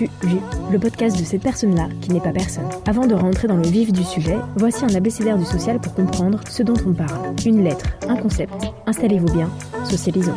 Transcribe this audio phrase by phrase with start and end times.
[0.00, 2.68] Le podcast de cette personne-là qui n'est pas personne.
[2.86, 6.40] Avant de rentrer dans le vif du sujet, voici un abécédaire du social pour comprendre
[6.48, 7.34] ce dont on parle.
[7.46, 8.54] Une lettre, un concept.
[8.86, 9.50] Installez-vous bien,
[9.84, 10.34] socialisons.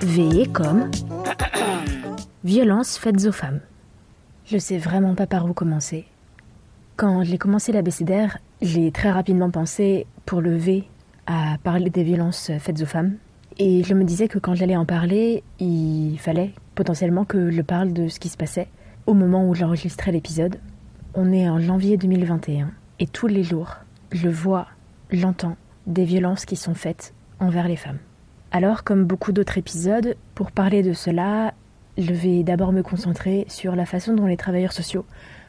[0.00, 0.90] V comme
[2.44, 3.60] violence faites aux femmes.
[4.46, 6.06] Je sais vraiment pas par où commencer.
[6.96, 10.84] Quand j'ai commencé l'abécédaire, j'ai très rapidement pensé, pour le V,
[11.26, 13.16] à parler des violences faites aux femmes.
[13.60, 17.92] Et je me disais que quand j'allais en parler, il fallait potentiellement que je parle
[17.92, 18.68] de ce qui se passait
[19.06, 20.60] au moment où j'enregistrais l'épisode.
[21.14, 23.78] On est en janvier 2021 et tous les jours,
[24.12, 24.68] je vois,
[25.10, 25.56] j'entends
[25.88, 27.98] des violences qui sont faites envers les femmes.
[28.52, 31.52] Alors, comme beaucoup d'autres épisodes, pour parler de cela,
[31.96, 35.04] je vais d'abord me concentrer sur la façon dont les travailleurs sociaux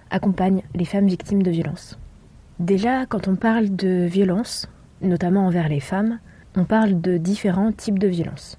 [0.10, 2.00] accompagnent les femmes victimes de violences.
[2.60, 4.68] Déjà, quand on parle de violence,
[5.02, 6.20] notamment envers les femmes,
[6.55, 8.58] on parle de différents types de violences.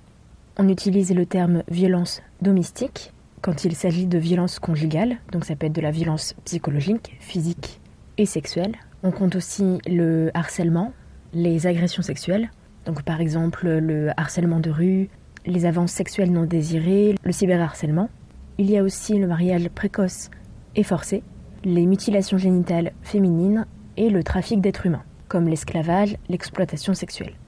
[0.56, 5.66] On utilise le terme violence domestique quand il s'agit de violence conjugale, donc ça peut
[5.66, 7.80] être de la violence psychologique, physique
[8.18, 8.76] et sexuelle.
[9.02, 10.92] On compte aussi le harcèlement,
[11.32, 12.50] les agressions sexuelles,
[12.84, 15.08] donc par exemple le harcèlement de rue,
[15.46, 18.10] les avances sexuelles non désirées, le cyberharcèlement.
[18.58, 20.28] Il y a aussi le mariage précoce
[20.76, 21.22] et forcé,
[21.64, 27.39] les mutilations génitales féminines et le trafic d'êtres humains, comme l'esclavage, l'exploitation sexuelle.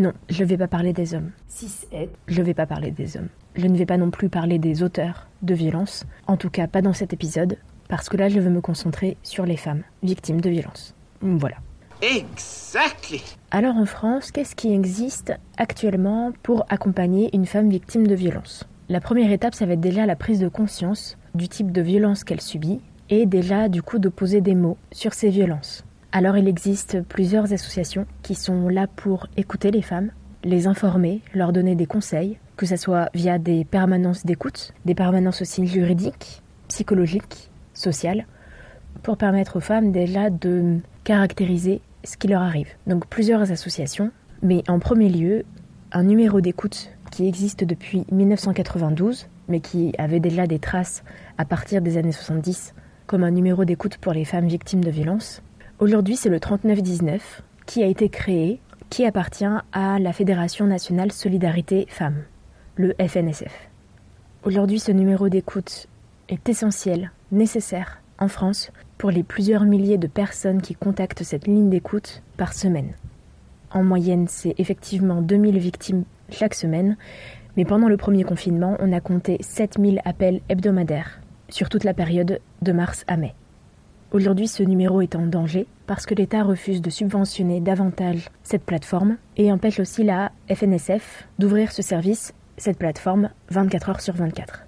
[0.00, 1.30] Non, je ne vais pas parler des hommes.
[2.26, 3.28] Je ne vais pas parler des hommes.
[3.54, 6.80] Je ne vais pas non plus parler des auteurs de violences, en tout cas pas
[6.80, 10.48] dans cet épisode, parce que là je veux me concentrer sur les femmes victimes de
[10.48, 10.94] violences.
[11.20, 11.56] Voilà.
[12.00, 13.20] Exactly.
[13.50, 18.64] Alors en France, qu'est-ce qui existe actuellement pour accompagner une femme victime de violence?
[18.88, 22.24] La première étape, ça va être déjà la prise de conscience du type de violence
[22.24, 22.80] qu'elle subit
[23.10, 25.84] et déjà du coup de poser des mots sur ces violences.
[26.12, 30.10] Alors il existe plusieurs associations qui sont là pour écouter les femmes,
[30.42, 35.40] les informer, leur donner des conseils, que ce soit via des permanences d'écoute, des permanences
[35.40, 38.26] aussi juridiques, psychologiques, sociales,
[39.04, 42.70] pour permettre aux femmes déjà de caractériser ce qui leur arrive.
[42.88, 44.10] Donc plusieurs associations,
[44.42, 45.44] mais en premier lieu,
[45.92, 51.04] un numéro d'écoute qui existe depuis 1992, mais qui avait déjà des traces
[51.38, 52.74] à partir des années 70,
[53.06, 55.40] comme un numéro d'écoute pour les femmes victimes de violences.
[55.80, 58.60] Aujourd'hui, c'est le 3919 qui a été créé,
[58.90, 62.22] qui appartient à la Fédération nationale Solidarité Femmes,
[62.76, 63.70] le FNSF.
[64.42, 65.86] Aujourd'hui, ce numéro d'écoute
[66.28, 71.70] est essentiel, nécessaire en France pour les plusieurs milliers de personnes qui contactent cette ligne
[71.70, 72.92] d'écoute par semaine.
[73.70, 76.98] En moyenne, c'est effectivement 2000 victimes chaque semaine,
[77.56, 82.38] mais pendant le premier confinement, on a compté 7000 appels hebdomadaires sur toute la période
[82.60, 83.34] de mars à mai.
[84.12, 89.18] Aujourd'hui, ce numéro est en danger parce que l'État refuse de subventionner davantage cette plateforme
[89.36, 94.66] et empêche aussi la FNSF d'ouvrir ce service, cette plateforme, 24 heures sur 24.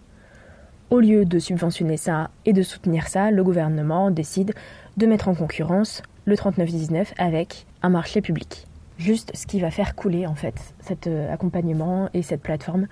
[0.91, 4.55] Au lieu de subventionner ça et de soutenir ça, le gouvernement décide
[4.97, 8.69] de mettre en concurrence le 3919 avec un marché public.
[8.97, 12.87] Juste ce qui va faire couler en fait cet euh, accompagnement et cette plateforme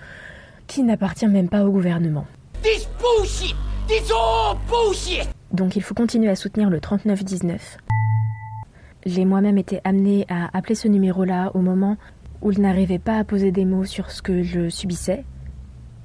[0.67, 2.27] qui n'appartient même pas au gouvernement.
[2.61, 3.55] This bullshit!
[3.87, 5.29] This all bullshit!
[5.53, 7.79] Donc il faut continuer à soutenir le 3919.
[9.07, 11.97] J'ai moi-même été amenée à appeler ce numéro-là au moment
[12.43, 15.25] où je n'arrivais pas à poser des mots sur ce que je subissais,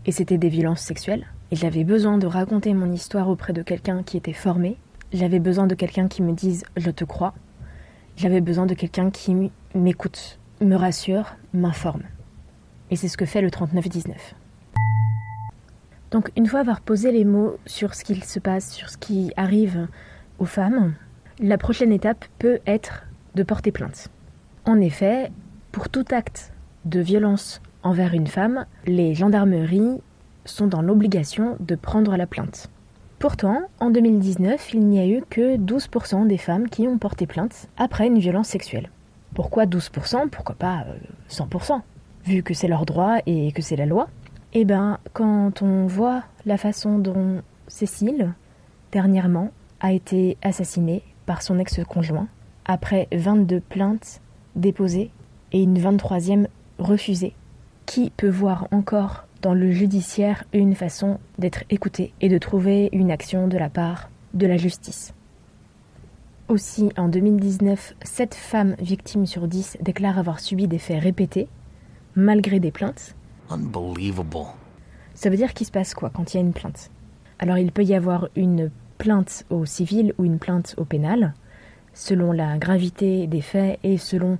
[0.05, 1.25] et c'était des violences sexuelles.
[1.51, 4.77] Et j'avais besoin de raconter mon histoire auprès de quelqu'un qui était formé.
[5.13, 7.33] J'avais besoin de quelqu'un qui me dise je te crois.
[8.17, 12.03] J'avais besoin de quelqu'un qui m'écoute, me rassure, m'informe.
[12.89, 14.35] Et c'est ce que fait le 3919.
[16.15, 19.33] Donc une fois avoir posé les mots sur ce qu'il se passe, sur ce qui
[19.35, 19.89] arrive
[20.39, 20.93] aux femmes,
[21.41, 23.03] la prochaine étape peut être
[23.35, 24.07] de porter plainte.
[24.63, 25.29] En effet,
[25.73, 26.53] pour tout acte
[26.85, 29.99] de violence envers une femme, les gendarmeries
[30.45, 32.69] sont dans l'obligation de prendre la plainte.
[33.19, 37.67] Pourtant, en 2019, il n'y a eu que 12% des femmes qui ont porté plainte
[37.75, 38.89] après une violence sexuelle.
[39.33, 40.85] Pourquoi 12% Pourquoi pas
[41.29, 41.79] 100% euh,
[42.23, 44.07] Vu que c'est leur droit et que c'est la loi.
[44.57, 48.33] Eh ben, quand on voit la façon dont Cécile,
[48.93, 52.29] dernièrement, a été assassiné par son ex-conjoint
[52.63, 54.21] après 22 plaintes
[54.55, 55.11] déposées
[55.51, 56.47] et une 23e
[56.79, 57.33] refusée.
[57.85, 63.11] Qui peut voir encore dans le judiciaire une façon d'être écouté et de trouver une
[63.11, 65.13] action de la part de la justice
[66.47, 71.47] aussi, en 2019, 7 femmes victimes sur 10 déclarent avoir subi des faits répétés,
[72.15, 73.15] malgré des plaintes.
[73.49, 74.47] Unbelievable.
[75.13, 76.91] Ça veut dire qu'il se passe quoi quand il y a une plainte?
[77.39, 81.33] Alors, il peut y avoir une plainte au civil ou une plainte au pénal,
[81.93, 84.37] selon la gravité des faits et selon,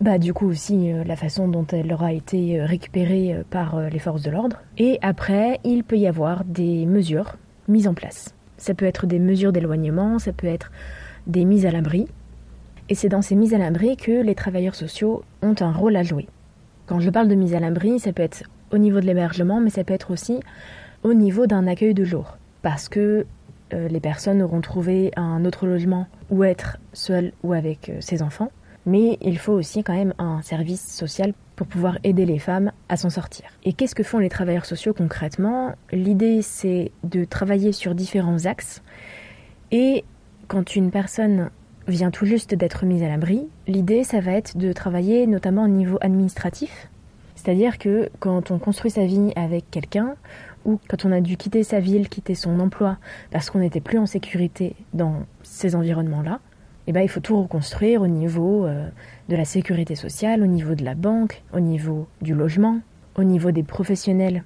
[0.00, 3.80] bah, du coup aussi, euh, la façon dont elle aura été euh, récupérée euh, par
[3.80, 4.60] les forces de l'ordre.
[4.78, 7.36] Et après, il peut y avoir des mesures
[7.68, 8.34] mises en place.
[8.56, 10.70] Ça peut être des mesures d'éloignement, ça peut être
[11.26, 12.06] des mises à l'abri.
[12.88, 16.02] Et c'est dans ces mises à l'abri que les travailleurs sociaux ont un rôle à
[16.02, 16.26] jouer.
[16.90, 18.42] Quand je parle de mise à l'abri, ça peut être
[18.72, 20.40] au niveau de l'hébergement, mais ça peut être aussi
[21.04, 22.36] au niveau d'un accueil de jour.
[22.62, 23.26] Parce que
[23.72, 28.22] euh, les personnes auront trouvé un autre logement ou être seules ou avec euh, ses
[28.22, 28.50] enfants.
[28.86, 32.96] Mais il faut aussi quand même un service social pour pouvoir aider les femmes à
[32.96, 33.44] s'en sortir.
[33.62, 35.76] Et qu'est-ce que font les travailleurs sociaux concrètement?
[35.92, 38.82] L'idée c'est de travailler sur différents axes
[39.70, 40.02] et
[40.48, 41.50] quand une personne
[41.90, 45.68] vient tout juste d'être mise à l'abri, l'idée ça va être de travailler notamment au
[45.68, 46.88] niveau administratif.
[47.34, 50.14] C'est-à-dire que quand on construit sa vie avec quelqu'un,
[50.64, 52.98] ou quand on a dû quitter sa ville, quitter son emploi,
[53.30, 56.40] parce qu'on n'était plus en sécurité dans ces environnements-là,
[56.86, 58.88] eh ben, il faut tout reconstruire au niveau euh,
[59.28, 62.80] de la sécurité sociale, au niveau de la banque, au niveau du logement,
[63.16, 64.44] au niveau des professionnels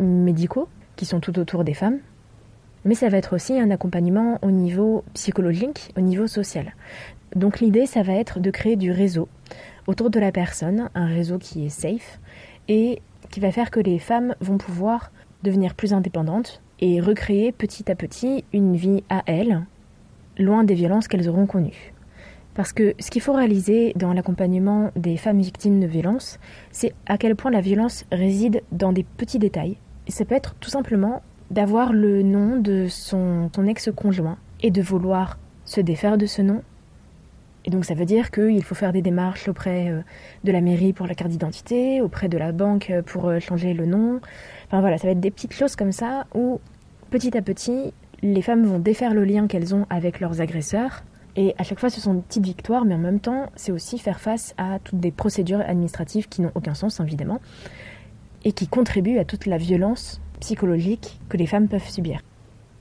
[0.00, 1.98] médicaux qui sont tout autour des femmes.
[2.86, 6.74] Mais ça va être aussi un accompagnement au niveau psychologique, au niveau social.
[7.34, 9.28] Donc l'idée, ça va être de créer du réseau
[9.88, 12.20] autour de la personne, un réseau qui est safe
[12.68, 15.10] et qui va faire que les femmes vont pouvoir
[15.42, 19.66] devenir plus indépendantes et recréer petit à petit une vie à elles,
[20.38, 21.92] loin des violences qu'elles auront connues.
[22.54, 26.38] Parce que ce qu'il faut réaliser dans l'accompagnement des femmes victimes de violences,
[26.70, 29.76] c'est à quel point la violence réside dans des petits détails.
[30.06, 35.38] Et ça peut être tout simplement d'avoir le nom de son, ex-conjoint et de vouloir
[35.64, 36.62] se défaire de ce nom.
[37.64, 40.00] Et donc ça veut dire qu'il faut faire des démarches auprès euh,
[40.44, 43.86] de la mairie pour la carte d'identité, auprès de la banque pour euh, changer le
[43.86, 44.20] nom.
[44.66, 46.60] Enfin voilà, ça va être des petites choses comme ça où
[47.10, 51.02] petit à petit, les femmes vont défaire le lien qu'elles ont avec leurs agresseurs.
[51.36, 53.98] Et à chaque fois, ce sont des petites victoires, mais en même temps, c'est aussi
[53.98, 57.40] faire face à toutes des procédures administratives qui n'ont aucun sens, évidemment,
[58.44, 62.20] et qui contribuent à toute la violence psychologique que les femmes peuvent subir.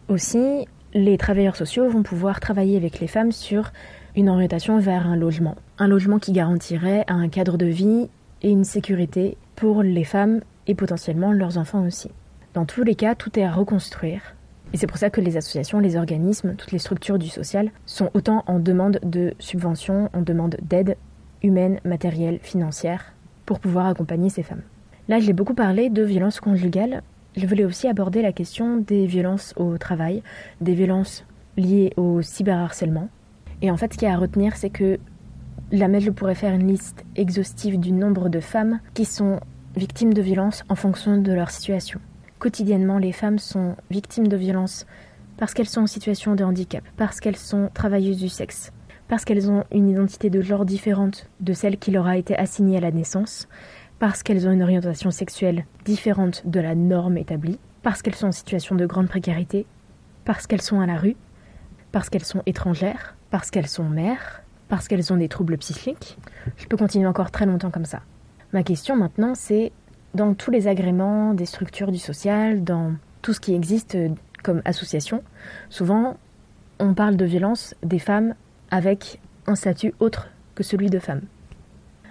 [0.08, 3.72] Aussi, les travailleurs sociaux vont pouvoir travailler avec les femmes sur
[4.16, 5.56] une orientation vers un logement.
[5.78, 8.10] Un logement qui garantirait un cadre de vie
[8.42, 12.12] et une sécurité pour les femmes et potentiellement leurs enfants aussi.
[12.54, 14.36] Dans tous les cas, tout est à reconstruire
[14.74, 18.10] et c'est pour ça que les associations, les organismes, toutes les structures du social sont
[18.14, 20.98] autant en demande de subventions, en demande d'aide
[21.44, 23.14] humaine, matérielle, financière,
[23.46, 24.64] pour pouvoir accompagner ces femmes.
[25.08, 27.04] Là, j'ai beaucoup parlé de violences conjugales.
[27.38, 30.24] Je voulais aussi aborder la question des violences au travail,
[30.62, 31.26] des violences
[31.58, 33.10] liées au cyberharcèlement.
[33.62, 35.00] Et en fait, ce qu'il y a à retenir, c'est que
[35.72, 39.40] la je pourrais faire une liste exhaustive du nombre de femmes qui sont
[39.76, 42.00] victimes de violences en fonction de leur situation.
[42.40, 44.86] Quotidiennement, les femmes sont victimes de violences
[45.38, 48.72] parce qu'elles sont en situation de handicap, parce qu'elles sont travailleuses du sexe,
[49.10, 52.78] parce qu'elles ont une identité de genre différente de celle qui leur a été assignée
[52.78, 53.48] à la naissance,
[54.00, 58.32] parce qu'elles ont une orientation sexuelle différente de la norme établie, parce qu'elles sont en
[58.32, 59.66] situation de grande précarité,
[60.26, 61.16] parce qu'elles sont à la rue,
[61.92, 66.18] parce qu'elles sont étrangères, parce qu'elles sont mères, parce qu'elles ont des troubles psychiques.
[66.58, 68.02] Je peux continuer encore très longtemps comme ça.
[68.54, 69.72] Ma question maintenant, c'est
[70.14, 73.98] dans tous les agréments des structures du social, dans tout ce qui existe
[74.44, 75.24] comme association,
[75.70, 76.18] souvent
[76.80, 78.36] on parle de violence des femmes
[78.70, 81.22] avec un statut autre que celui de femme.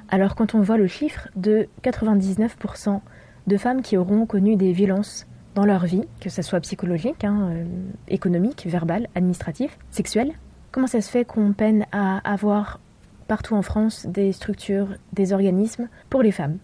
[0.09, 3.01] Alors quand on voit le chiffre de 99%
[3.47, 7.51] de femmes qui auront connu des violences dans leur vie, que ce soit psychologique, hein,
[7.53, 7.65] euh,
[8.09, 10.33] économique, verbale, administrative, sexuelle,
[10.73, 12.81] comment ça se fait qu'on peine à avoir
[13.29, 16.59] partout en France des structures, des organismes pour les femmes?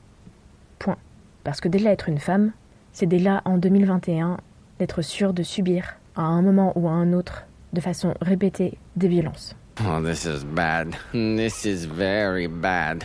[0.79, 0.97] Point.
[1.45, 2.53] Parce que déjà être une femme,
[2.93, 4.39] c'est déjà en 2021
[4.79, 9.09] d'être sûr de subir à un moment ou à un autre, de façon répétée, des
[9.09, 9.55] violences.
[9.87, 10.95] Oh, this is bad.
[11.13, 13.05] This is very bad.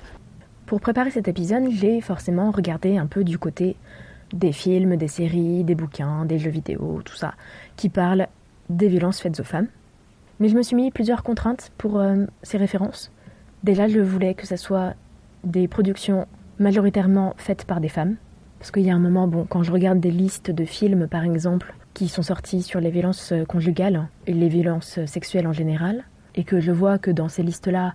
[0.66, 3.76] Pour préparer cet épisode, j'ai forcément regardé un peu du côté
[4.34, 7.36] des films, des séries, des bouquins, des jeux vidéo, tout ça,
[7.76, 8.28] qui parlent
[8.70, 9.68] des violences faites aux femmes.
[10.40, 13.12] Mais je me suis mis plusieurs contraintes pour euh, ces références.
[13.64, 14.96] Déjà, je voulais que ce soit
[15.44, 16.26] des productions
[16.58, 18.16] majoritairement faites par des femmes.
[18.58, 21.24] Parce qu'il y a un moment, bon, quand je regarde des listes de films, par
[21.24, 26.44] exemple, qui sont sortis sur les violences conjugales et les violences sexuelles en général, et
[26.44, 27.94] que je vois que dans ces listes-là,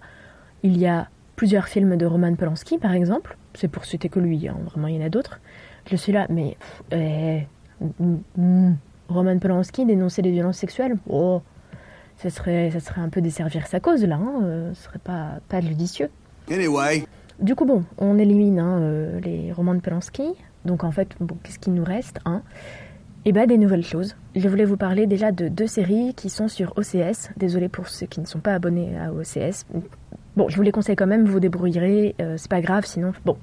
[0.63, 1.09] il y a
[1.41, 3.39] plusieurs films de Roman Polanski, par exemple.
[3.55, 5.41] C'est pour citer que lui, hein, vraiment il y en a d'autres.
[5.91, 6.59] Je suis là, mais
[6.93, 7.47] eh,
[7.81, 8.77] mm, mm,
[9.09, 11.41] Roman Polanski dénoncer les violences sexuelles, oh,
[12.19, 15.41] ça serait, ça serait un peu desservir sa cause là, hein, euh, ce serait pas,
[15.49, 16.11] pas judicieux.
[16.51, 17.07] Anyway.
[17.39, 20.35] Du coup, bon, on élimine hein, euh, les romans de Polanski.
[20.67, 22.43] Donc en fait, bon, qu'est-ce qu'il nous reste hein?
[23.25, 24.15] Eh ben, des nouvelles choses.
[24.37, 27.31] Je voulais vous parler déjà de deux séries qui sont sur OCS.
[27.39, 29.65] Désolé pour ceux qui ne sont pas abonnés à OCS.
[30.37, 33.13] Bon, je vous les conseille quand même, vous débrouillerez, euh, c'est pas grave, sinon...
[33.25, 33.37] Bon.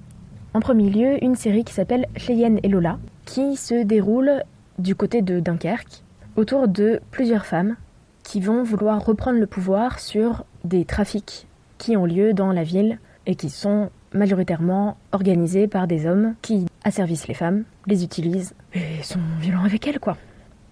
[0.54, 4.44] En premier lieu, une série qui s'appelle Cheyenne et Lola, qui se déroule
[4.80, 6.04] du côté de Dunkerque,
[6.36, 7.76] autour de plusieurs femmes
[8.24, 13.00] qui vont vouloir reprendre le pouvoir sur des trafics qui ont lieu dans la ville
[13.26, 19.04] et qui sont majoritairement organisés par des hommes qui asservissent les femmes, les utilisent et
[19.04, 20.18] sont violents avec elles, quoi.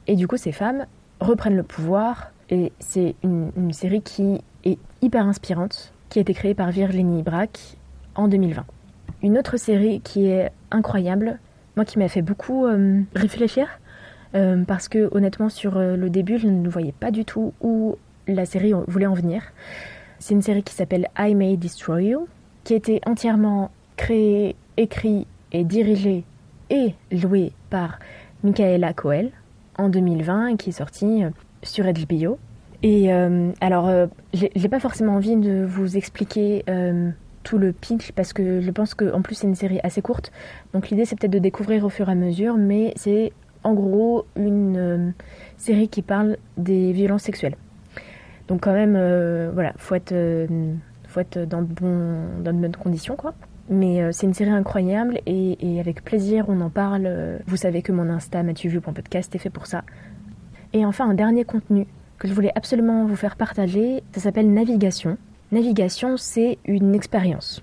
[0.07, 0.85] Et du coup, ces femmes
[1.19, 6.53] reprennent le pouvoir et c'est une, série qui est hyper inspirante, qui a été créée
[6.53, 7.75] par Virginie Braque
[8.15, 8.63] en 2020.
[9.21, 11.39] Une autre série qui est incroyable,
[11.75, 13.67] moi qui m'a fait beaucoup euh, réfléchir,
[14.33, 17.97] euh, parce que honnêtement sur euh, le début je ne voyais pas du tout où
[18.27, 19.41] la série voulait en venir.
[20.19, 22.29] C'est une série qui s'appelle I May Destroy You,
[22.63, 26.23] qui a été entièrement créée, écrite et dirigée
[26.69, 27.99] et jouée par
[28.41, 29.31] Michaela Coel
[29.77, 31.23] en 2020 et qui est sortie
[31.61, 32.39] sur HBO.
[32.83, 33.11] Et
[33.61, 33.89] alors,
[34.33, 36.63] j'ai pas forcément envie de vous expliquer
[37.45, 40.33] tout le pitch parce que je pense qu'en plus c'est une série assez courte.
[40.73, 43.31] Donc l'idée c'est peut-être de découvrir au fur et à mesure, mais c'est
[43.63, 45.11] en gros une euh,
[45.57, 47.55] série qui parle des violences sexuelles.
[48.47, 50.73] Donc quand même, euh, voilà, faut être, euh,
[51.07, 53.33] faut être dans, de bonnes conditions, quoi.
[53.67, 57.09] Mais c'est une série incroyable et, avec plaisir on en parle.
[57.47, 58.43] Vous savez que mon Insta
[58.93, 59.83] podcast est fait pour ça.
[60.73, 65.17] Et enfin un dernier contenu que je voulais absolument vous faire partager, ça s'appelle Navigation.
[65.51, 67.61] Navigation, c'est une expérience.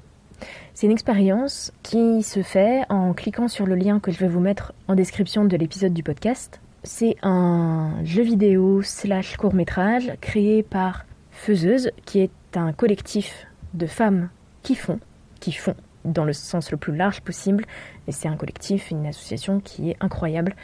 [0.75, 4.41] C'est une expérience qui se fait en cliquant sur le lien que je vais vous
[4.41, 6.61] mettre en description de l'épisode du podcast.
[6.83, 13.87] C'est un jeu vidéo slash court métrage créé par Faiseuse, qui est un collectif de
[13.87, 14.31] femmes
[14.63, 14.99] qui font,
[15.41, 17.65] qui font dans le sens le plus large possible.
[18.09, 20.57] Et c'est un collectif, une association qui est incroyable,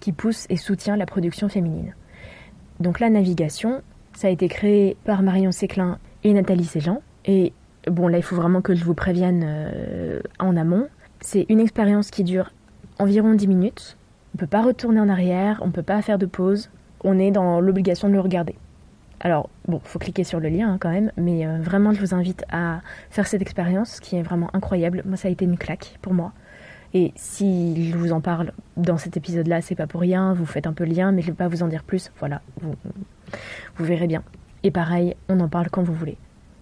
[0.00, 1.94] qui pousse et soutient la production féminine.
[2.80, 3.82] Donc la navigation,
[4.14, 7.00] ça a été créé par Marion Séclin et Nathalie Séjean.
[7.26, 7.52] Et
[7.86, 10.88] bon là il faut vraiment que je vous prévienne euh, en amont.
[11.20, 12.52] C'est une expérience qui dure
[12.98, 13.96] environ 10 minutes.
[14.34, 16.70] On ne peut pas retourner en arrière, on ne peut pas faire de pause.
[17.04, 18.56] On est dans l'obligation de le regarder.
[19.20, 22.14] Alors, bon, faut cliquer sur le lien hein, quand même, mais euh, vraiment, je vous
[22.14, 25.02] invite à faire cette expérience qui est vraiment incroyable.
[25.04, 26.32] Moi, ça a été une claque pour moi.
[26.92, 30.66] Et si je vous en parle dans cet épisode-là, c'est pas pour rien, vous faites
[30.66, 32.10] un peu le lien, mais je vais pas vous en dire plus.
[32.18, 32.74] Voilà, vous,
[33.84, 34.22] verrez bien.
[34.62, 36.18] Et pareil, on en parle quand vous voulez.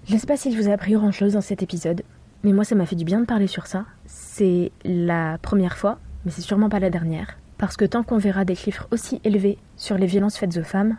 [0.07, 2.03] Je ne sais pas si je vous ai appris grand chose dans cet épisode,
[2.45, 3.87] mais moi ça m'a fait du bien de parler sur ça.
[4.07, 7.39] C'est la première fois, mais c'est sûrement pas la dernière.
[7.57, 10.97] Parce que tant qu'on verra des chiffres aussi élevés sur les violences faites aux femmes,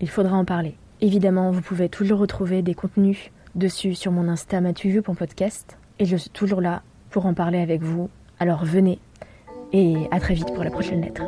[0.00, 0.76] il faudra en parler.
[1.00, 4.60] Évidemment, vous pouvez toujours retrouver des contenus dessus sur mon Insta
[5.16, 8.08] podcast et je suis toujours là pour en parler avec vous.
[8.42, 8.98] Alors venez
[9.72, 11.22] et à très vite pour la prochaine lettre.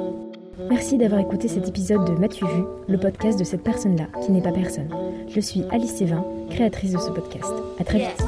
[0.68, 4.42] Merci d'avoir écouté cet épisode de Mathieu Vu, le podcast de cette personne-là qui n'est
[4.42, 4.88] pas personne.
[5.28, 7.52] Je suis Alice Sévin, créatrice de ce podcast.
[7.78, 8.25] À très vite.